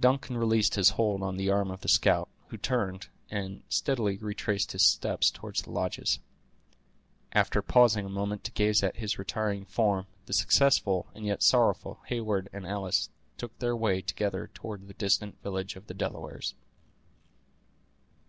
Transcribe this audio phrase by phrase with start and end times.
[0.00, 4.72] Duncan released his hold on the arm of the scout, who turned, and steadily retraced
[4.72, 6.18] his steps toward the lodges.
[7.30, 12.00] After pausing a moment to gaze at his retiring form, the successful and yet sorrowful
[12.08, 16.56] Heyward and Alice took their way together toward the distant village of the Delawares.